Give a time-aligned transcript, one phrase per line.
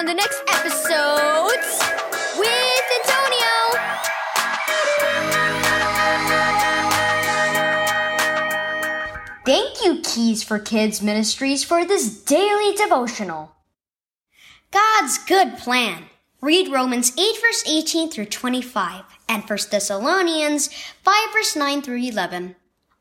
[0.00, 1.78] on the next epiSOWdes
[2.38, 3.52] with Antonio.
[9.44, 13.52] Thank you, Keys for Kids Ministries, for this daily devotional.
[14.70, 16.04] God's good plan.
[16.40, 20.68] Read Romans 8 verse 18 through 25 and 1 Thessalonians
[21.02, 22.56] 5 verse 9 through 11.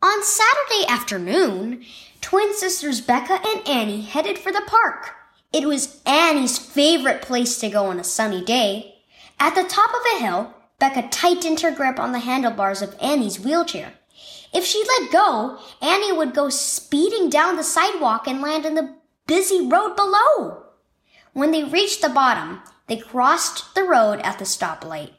[0.00, 1.84] On Saturday afternoon,
[2.20, 5.23] twin sisters Becca and Annie headed for the park.
[5.54, 8.96] It was Annie's favorite place to go on a sunny day.
[9.38, 13.38] At the top of a hill, Becca tightened her grip on the handlebars of Annie's
[13.38, 13.92] wheelchair.
[14.52, 18.96] If she let go, Annie would go speeding down the sidewalk and land in the
[19.28, 20.64] busy road below.
[21.34, 25.12] When they reached the bottom, they crossed the road at the stoplight.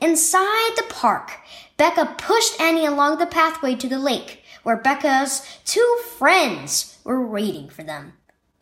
[0.00, 1.40] Inside the park,
[1.76, 7.68] Becca pushed Annie along the pathway to the lake, where Becca's two friends were waiting
[7.68, 8.14] for them.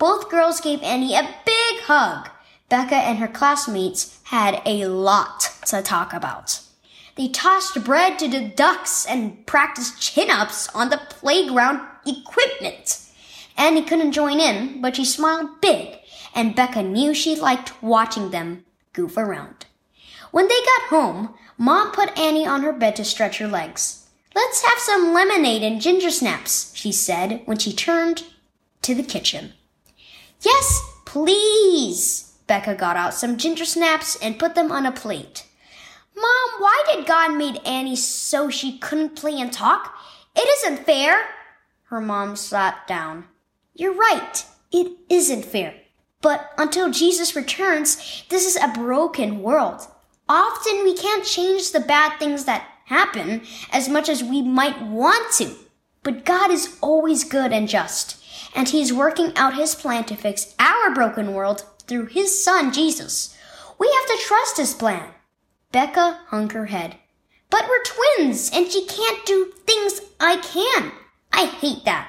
[0.03, 2.29] Both girls gave Annie a big hug.
[2.69, 6.59] Becca and her classmates had a lot to talk about.
[7.15, 12.99] They tossed bread to the ducks and practiced chin ups on the playground equipment.
[13.57, 15.99] Annie couldn't join in, but she smiled big,
[16.35, 19.67] and Becca knew she liked watching them goof around.
[20.33, 24.09] When they got home, Mom put Annie on her bed to stretch her legs.
[24.35, 28.25] Let's have some lemonade and ginger snaps, she said when she turned
[28.83, 29.53] to the kitchen.
[30.43, 32.33] Yes, please.
[32.47, 35.47] Becca got out some ginger snaps and put them on a plate.
[36.15, 39.95] Mom, why did God made Annie so she couldn't play and talk?
[40.37, 41.27] It isn't fair.
[41.85, 43.25] Her mom sat down.
[43.75, 44.45] You're right.
[44.71, 45.75] It isn't fair.
[46.21, 49.87] But until Jesus returns, this is a broken world.
[50.29, 55.33] Often we can't change the bad things that happen as much as we might want
[55.35, 55.55] to.
[56.03, 58.23] But God is always good and just,
[58.55, 63.37] and He's working out His plan to fix our broken world through His Son, Jesus.
[63.79, 65.11] We have to trust His plan.
[65.71, 66.97] Becca hung her head.
[67.51, 70.93] But we're twins, and she can't do things I can.
[71.33, 72.09] I hate that.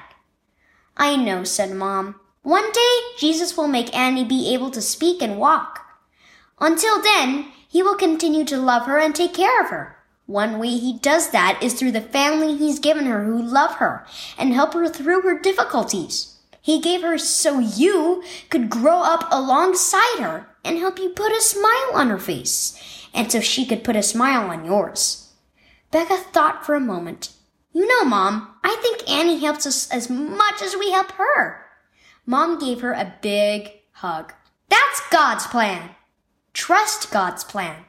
[0.96, 2.20] I know, said Mom.
[2.42, 5.80] One day, Jesus will make Annie be able to speak and walk.
[6.60, 9.96] Until then, he will continue to love her and take care of her.
[10.26, 14.06] One way he does that is through the family he's given her who love her
[14.38, 16.38] and help her through her difficulties.
[16.62, 21.42] He gave her so you could grow up alongside her and help you put a
[21.42, 25.32] smile on her face, and so she could put a smile on yours.
[25.90, 27.30] Becca thought for a moment.
[27.72, 31.66] You know, Mom, I think Annie helps us as much as we help her.
[32.24, 34.32] Mom gave her a big hug.
[34.70, 35.90] That's God's plan.
[36.54, 37.84] Trust God's plan.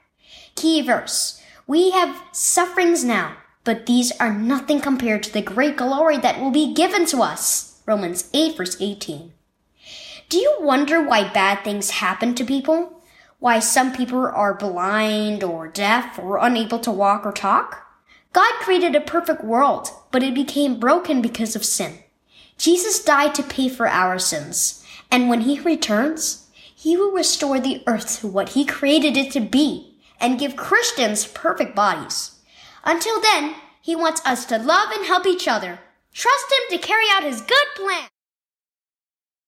[0.56, 1.41] Key verse.
[1.67, 6.51] We have sufferings now, but these are nothing compared to the great glory that will
[6.51, 7.81] be given to us.
[7.87, 9.33] Romans 8 verse 18.
[10.29, 13.01] Do you wonder why bad things happen to people?
[13.39, 17.87] Why some people are blind or deaf or unable to walk or talk?
[18.31, 21.97] God created a perfect world, but it became broken because of sin.
[22.59, 27.83] Jesus died to pay for our sins, and when he returns, he will restore the
[27.87, 32.39] earth to what he created it to be and give Christians perfect bodies.
[32.83, 35.79] Until then, he wants us to love and help each other.
[36.13, 38.07] Trust him to carry out his good plan.